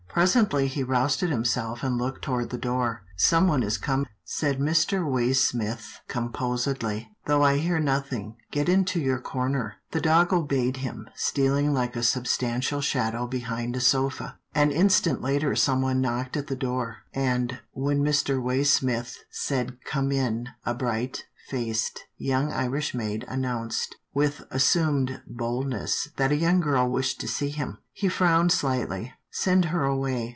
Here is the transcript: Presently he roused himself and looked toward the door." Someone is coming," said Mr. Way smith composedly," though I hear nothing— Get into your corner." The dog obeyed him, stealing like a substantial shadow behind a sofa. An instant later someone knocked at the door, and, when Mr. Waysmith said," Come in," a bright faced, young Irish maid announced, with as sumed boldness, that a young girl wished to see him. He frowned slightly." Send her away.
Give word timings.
Presently 0.13 0.67
he 0.67 0.83
roused 0.83 1.21
himself 1.21 1.83
and 1.83 1.97
looked 1.97 2.21
toward 2.21 2.49
the 2.49 2.57
door." 2.57 3.03
Someone 3.15 3.63
is 3.63 3.77
coming," 3.77 4.07
said 4.25 4.59
Mr. 4.59 5.09
Way 5.09 5.31
smith 5.31 6.01
composedly," 6.09 7.07
though 7.27 7.41
I 7.43 7.55
hear 7.59 7.79
nothing— 7.79 8.35
Get 8.51 8.67
into 8.67 8.99
your 8.99 9.19
corner." 9.21 9.77
The 9.91 10.01
dog 10.01 10.33
obeyed 10.33 10.77
him, 10.77 11.09
stealing 11.15 11.73
like 11.73 11.95
a 11.95 12.03
substantial 12.03 12.81
shadow 12.81 13.25
behind 13.25 13.77
a 13.77 13.79
sofa. 13.79 14.37
An 14.53 14.69
instant 14.69 15.21
later 15.21 15.55
someone 15.55 16.01
knocked 16.01 16.35
at 16.35 16.47
the 16.47 16.57
door, 16.57 17.03
and, 17.13 17.59
when 17.71 18.03
Mr. 18.03 18.43
Waysmith 18.43 19.15
said," 19.31 19.77
Come 19.85 20.11
in," 20.11 20.49
a 20.65 20.73
bright 20.73 21.23
faced, 21.47 22.01
young 22.17 22.51
Irish 22.51 22.93
maid 22.93 23.23
announced, 23.29 23.95
with 24.13 24.43
as 24.51 24.65
sumed 24.65 25.21
boldness, 25.25 26.09
that 26.17 26.33
a 26.33 26.35
young 26.35 26.59
girl 26.59 26.89
wished 26.89 27.21
to 27.21 27.29
see 27.29 27.49
him. 27.49 27.77
He 27.93 28.09
frowned 28.09 28.51
slightly." 28.51 29.13
Send 29.33 29.65
her 29.71 29.85
away. 29.85 30.27